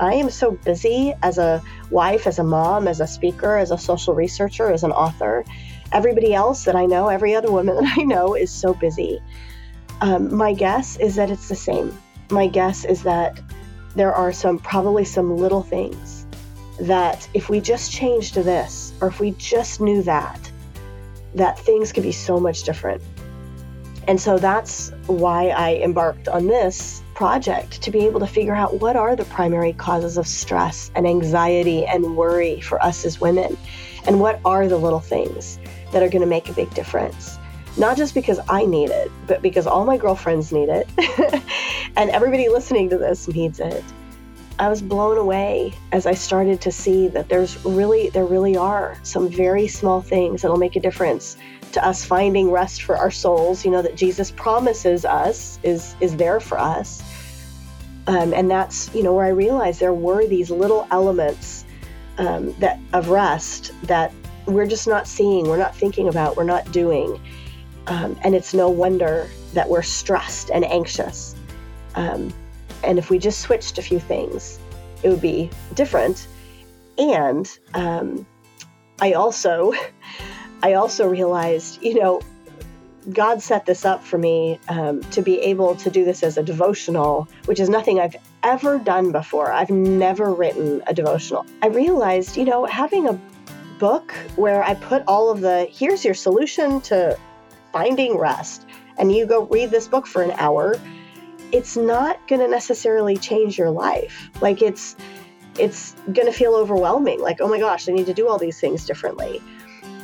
[0.00, 3.78] I am so busy as a wife, as a mom, as a speaker, as a
[3.78, 5.44] social researcher, as an author.
[5.92, 9.20] Everybody else that I know, every other woman that I know, is so busy.
[10.00, 11.96] Um, my guess is that it's the same.
[12.30, 13.40] My guess is that
[13.94, 16.26] there are some, probably some little things
[16.80, 20.50] that if we just changed this, or if we just knew that,
[21.34, 23.02] that things could be so much different.
[24.08, 28.80] And so that's why I embarked on this project to be able to figure out
[28.80, 33.56] what are the primary causes of stress and anxiety and worry for us as women,
[34.06, 35.58] and what are the little things
[35.92, 37.38] that are going to make a big difference.
[37.76, 40.88] Not just because I need it, but because all my girlfriends need it,
[41.96, 43.84] and everybody listening to this needs it.
[44.62, 48.96] I was blown away as I started to see that there's really, there really are
[49.02, 51.36] some very small things that'll make a difference
[51.72, 53.64] to us finding rest for our souls.
[53.64, 57.02] You know that Jesus promises us is is there for us,
[58.06, 61.64] um, and that's you know where I realized there were these little elements
[62.18, 64.12] um, that of rest that
[64.46, 67.20] we're just not seeing, we're not thinking about, we're not doing,
[67.88, 71.34] um, and it's no wonder that we're stressed and anxious.
[71.96, 72.32] Um,
[72.82, 74.58] and if we just switched a few things,
[75.02, 76.26] it would be different.
[76.98, 78.26] And um,
[79.00, 79.72] I also,
[80.62, 82.20] I also realized, you know,
[83.10, 86.42] God set this up for me um, to be able to do this as a
[86.42, 88.14] devotional, which is nothing I've
[88.44, 89.50] ever done before.
[89.50, 91.44] I've never written a devotional.
[91.62, 93.18] I realized, you know, having a
[93.78, 97.18] book where I put all of the here's your solution to
[97.72, 98.64] finding rest,
[98.98, 100.78] and you go read this book for an hour,
[101.52, 104.30] it's not going to necessarily change your life.
[104.40, 104.96] Like it's
[105.58, 107.20] it's going to feel overwhelming.
[107.20, 109.40] Like, oh my gosh, I need to do all these things differently.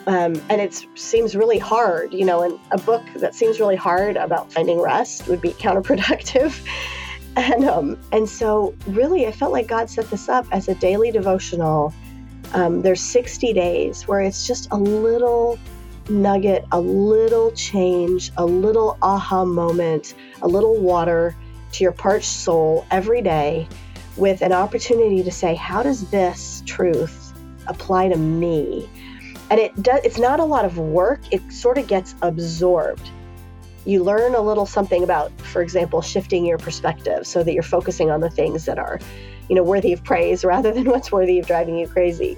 [0.06, 4.16] Um, and it seems really hard, you know, and a book that seems really hard
[4.16, 6.58] about finding rest would be counterproductive.
[7.36, 11.10] and um, and so really, I felt like God set this up as a daily
[11.10, 11.92] devotional.
[12.54, 15.58] Um, there's 60 days where it's just a little
[16.10, 21.36] nugget, a little change, a little aha moment, a little water
[21.72, 23.68] to your parched soul every day
[24.16, 27.32] with an opportunity to say, how does this truth
[27.66, 28.88] apply to me?
[29.50, 33.10] And it does it's not a lot of work, it sort of gets absorbed.
[33.84, 38.10] You learn a little something about, for example, shifting your perspective so that you're focusing
[38.10, 39.00] on the things that are,
[39.48, 42.36] you know, worthy of praise rather than what's worthy of driving you crazy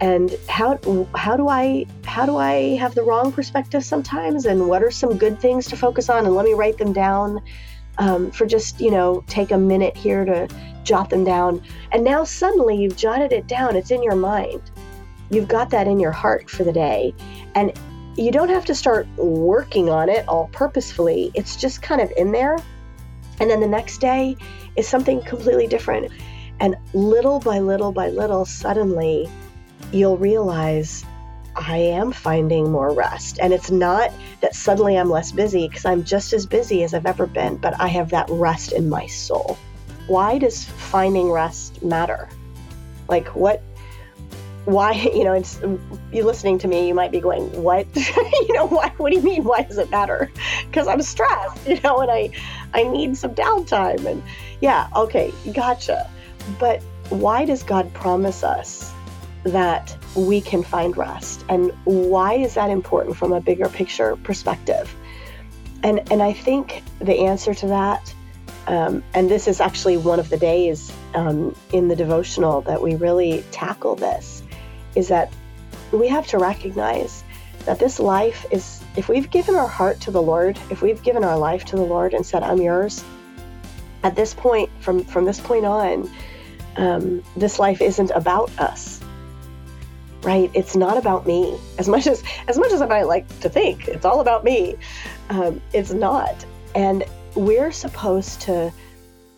[0.00, 0.78] and how
[1.14, 4.44] how do I how do I have the wrong perspective sometimes?
[4.44, 6.26] And what are some good things to focus on?
[6.26, 7.40] And let me write them down
[7.98, 10.48] um, for just you know take a minute here to
[10.84, 11.62] jot them down.
[11.92, 13.76] And now suddenly you've jotted it down.
[13.76, 14.62] It's in your mind.
[15.30, 17.14] You've got that in your heart for the day.
[17.54, 17.72] And
[18.16, 21.32] you don't have to start working on it all purposefully.
[21.34, 22.56] It's just kind of in there.
[23.40, 24.36] And then the next day
[24.76, 26.12] is something completely different.
[26.60, 29.28] And little by little by little suddenly
[29.92, 31.04] you'll realize
[31.56, 33.38] I am finding more rest.
[33.40, 37.06] And it's not that suddenly I'm less busy because I'm just as busy as I've
[37.06, 39.58] ever been, but I have that rest in my soul.
[40.06, 42.28] Why does finding rest matter?
[43.08, 43.62] Like, what?
[44.66, 45.60] Why, you know, it's
[46.12, 47.86] you listening to me, you might be going, What?
[47.96, 49.44] you know, why what do you mean?
[49.44, 50.30] Why does it matter?
[50.66, 52.30] Because I'm stressed, you know, and I
[52.74, 54.04] I need some downtime.
[54.04, 54.22] And
[54.60, 56.10] yeah, okay, gotcha.
[56.58, 58.92] But why does God promise us
[59.46, 61.44] that we can find rest.
[61.48, 64.92] And why is that important from a bigger picture perspective?
[65.82, 68.12] And, and I think the answer to that,
[68.66, 72.96] um, and this is actually one of the days um, in the devotional that we
[72.96, 74.42] really tackle this,
[74.96, 75.32] is that
[75.92, 77.22] we have to recognize
[77.66, 81.22] that this life is, if we've given our heart to the Lord, if we've given
[81.22, 83.04] our life to the Lord and said, I'm yours,
[84.02, 86.10] at this point, from, from this point on,
[86.76, 89.00] um, this life isn't about us
[90.22, 90.50] right?
[90.54, 93.88] It's not about me as much as as much as I might like to think.
[93.88, 94.76] It's all about me.
[95.30, 98.72] Um, it's not, and we're supposed to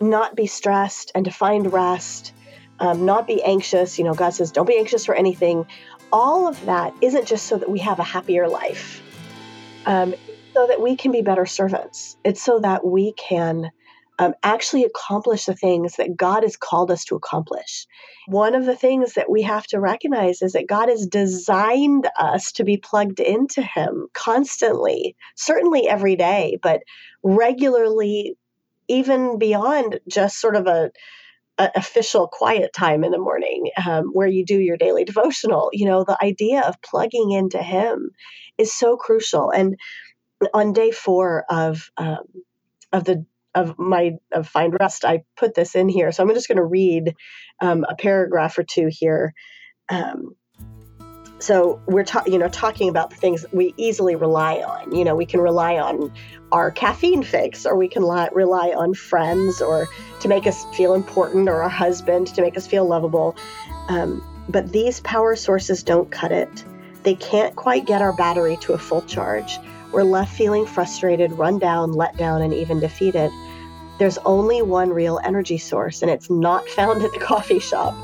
[0.01, 2.33] not be stressed and to find rest,
[2.79, 3.99] um, not be anxious.
[3.99, 5.67] You know, God says, "Don't be anxious for anything."
[6.11, 9.03] All of that isn't just so that we have a happier life,
[9.85, 10.15] um,
[10.55, 12.17] so that we can be better servants.
[12.25, 13.71] It's so that we can
[14.19, 17.87] um, actually accomplish the things that God has called us to accomplish.
[18.27, 22.53] One of the things that we have to recognize is that God has designed us
[22.53, 26.83] to be plugged into Him constantly, certainly every day, but
[27.23, 28.37] regularly,
[28.89, 30.91] even beyond just sort of a,
[31.59, 35.71] official quiet time in the morning um, where you do your daily devotional.
[35.73, 38.11] You know, the idea of plugging into Him
[38.59, 39.51] is so crucial.
[39.51, 39.77] And
[40.55, 42.25] on day four of um,
[42.93, 46.13] of the of my of find rest i put this in here.
[46.13, 47.15] So i'm just going to read
[47.61, 49.33] um, a paragraph or two here.
[49.89, 50.37] Um,
[51.41, 54.95] so we're ta- you know talking about the things we easily rely on.
[54.95, 56.13] You know we can rely on
[56.51, 59.89] our caffeine fix or we can li- rely on friends or
[60.21, 63.37] to make us feel important or our husband to make us feel lovable.
[63.89, 66.65] Um, but these power sources don't cut it.
[67.03, 69.59] They can't quite get our battery to a full charge
[69.93, 73.31] we're left feeling frustrated, run down, let down, and even defeated,
[73.99, 77.95] there's only one real energy source, and it's not found at the coffee shop.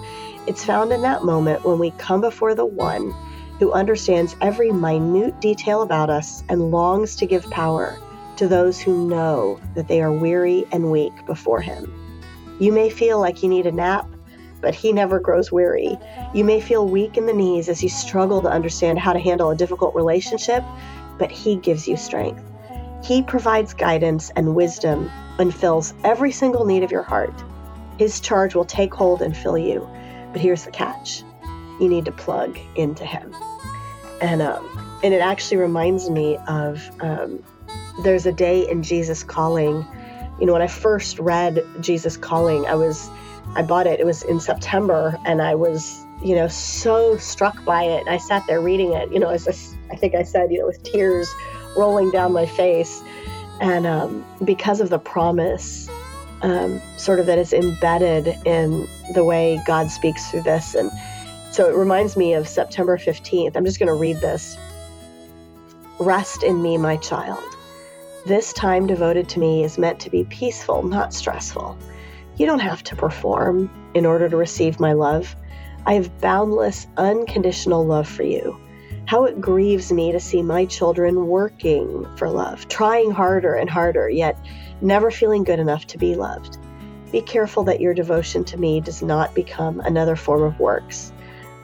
[0.46, 3.14] It's found in that moment when we come before the one
[3.58, 7.98] who understands every minute detail about us and longs to give power
[8.36, 11.92] to those who know that they are weary and weak before him.
[12.60, 14.08] You may feel like you need a nap,
[14.60, 15.96] but he never grows weary.
[16.34, 19.50] You may feel weak in the knees as you struggle to understand how to handle
[19.50, 20.64] a difficult relationship,
[21.18, 22.42] but he gives you strength.
[23.04, 27.34] He provides guidance and wisdom and fills every single need of your heart.
[27.98, 29.88] His charge will take hold and fill you.
[30.32, 31.22] But here's the catch
[31.80, 33.34] you need to plug into him.
[34.20, 37.42] And, um, and it actually reminds me of um,
[38.02, 39.84] there's a day in Jesus Calling.
[40.40, 43.08] You know, when I first read Jesus Calling, I was,
[43.54, 47.82] I bought it, it was in September, and I was, you know, so struck by
[47.82, 48.08] it.
[48.08, 50.82] I sat there reading it, you know, as I think I said, you know, with
[50.82, 51.28] tears
[51.76, 53.02] rolling down my face.
[53.60, 55.88] And um, because of the promise,
[56.40, 60.74] um, sort of that is embedded in the way God speaks through this.
[60.74, 60.90] And
[61.52, 63.54] so it reminds me of September 15th.
[63.54, 64.56] I'm just going to read this.
[66.00, 67.44] Rest in me, my child.
[68.26, 71.76] This time devoted to me is meant to be peaceful, not stressful.
[72.36, 75.36] You don't have to perform in order to receive my love.
[75.86, 78.58] I have boundless, unconditional love for you.
[79.06, 84.08] How it grieves me to see my children working for love, trying harder and harder,
[84.08, 84.38] yet
[84.80, 86.56] never feeling good enough to be loved.
[87.12, 91.12] Be careful that your devotion to me does not become another form of works.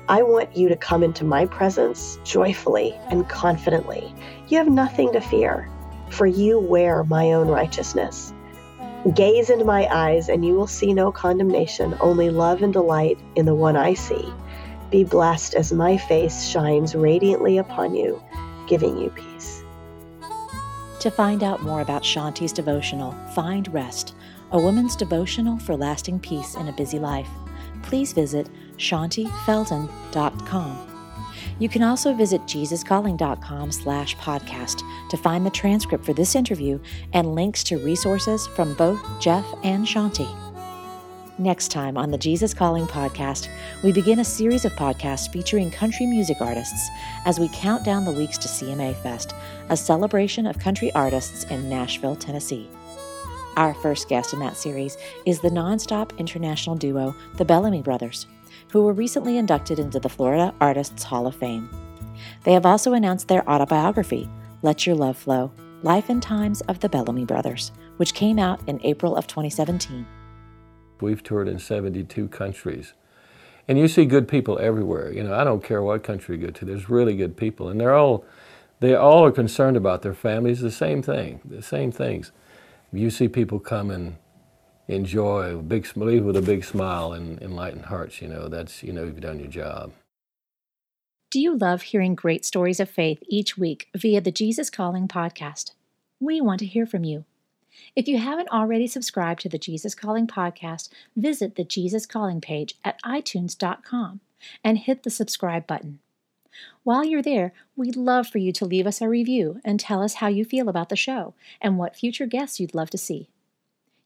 [0.09, 4.15] I want you to come into my presence joyfully and confidently.
[4.49, 5.71] You have nothing to fear,
[6.11, 8.35] for you wear my own righteousness.
[9.15, 13.47] Gaze into my eyes, and you will see no condemnation, only love and delight in
[13.47, 14.31] the one I see.
[14.91, 18.23] Be blessed as my face shines radiantly upon you,
[18.67, 19.65] giving you peace.
[21.01, 24.15] To find out more about Shaunti's devotional, Find Rest,
[24.53, 27.31] a woman's devotional for lasting peace in a busy life,
[27.83, 30.90] please visit shauntifeldhahn.com.
[31.61, 36.81] You can also visit jesuscalling.com slash podcast to find the transcript for this interview
[37.13, 40.29] and links to resources from both Jeff and Shaunti.
[41.39, 43.49] Next time on the Jesus Calling podcast,
[43.83, 46.89] we begin a series of podcasts featuring country music artists
[47.27, 49.35] as we count down the weeks to CMA Fest,
[49.69, 52.69] a celebration of country artists in Nashville, Tennessee.
[53.61, 54.97] Our first guest in that series
[55.27, 58.27] is the nonstop international duo, the Bellamy Brothers,
[58.71, 61.69] who were recently inducted into the Florida Artists Hall of Fame.
[62.45, 64.31] They have also announced their autobiography,
[64.63, 65.53] Let Your Love Flow
[65.83, 70.07] Life and Times of the Bellamy Brothers, which came out in April of 2017.
[71.03, 72.95] We've toured in 72 countries.
[73.69, 75.13] And you see good people everywhere.
[75.13, 77.69] You know, I don't care what country you go to, there's really good people.
[77.69, 78.25] And they're all,
[78.81, 82.33] they all are concerned about their families, the same thing, the same things
[82.93, 84.17] you see people come and
[84.89, 89.05] enjoy, big, leave with a big smile and enlightened hearts, you know, that's, you know,
[89.05, 89.93] you've done your job.
[91.31, 95.73] Do you love hearing great stories of faith each week via the Jesus Calling podcast?
[96.19, 97.25] We want to hear from you.
[97.95, 102.75] If you haven't already subscribed to the Jesus Calling podcast, visit the Jesus Calling page
[102.85, 104.21] at itunes.com
[104.65, 106.01] and hit the subscribe button.
[106.83, 110.15] While you're there, we'd love for you to leave us a review and tell us
[110.15, 113.29] how you feel about the show and what future guests you'd love to see.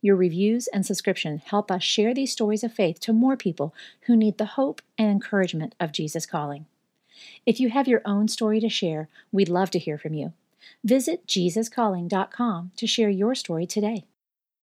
[0.02, 4.16] Your reviews and subscription help us share these stories of faith to more people who
[4.16, 6.66] need the hope and encouragement of Jesus calling.
[7.46, 10.32] If you have your own story to share, we'd love to hear from you.
[10.82, 14.04] Visit JesusCalling.com to share your story today.